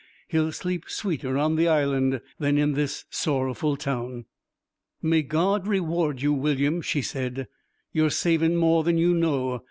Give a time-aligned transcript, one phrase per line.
[0.29, 4.25] 'He'll sleep sweeter on the Island than in this sorrowful town.'
[4.99, 7.47] 'May God reward you, William,' she said.
[7.91, 9.59] 'You're savin' more than you know.